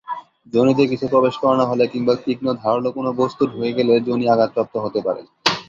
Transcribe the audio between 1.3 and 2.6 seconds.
করানো হলে কিংবা তীক্ষ্ণ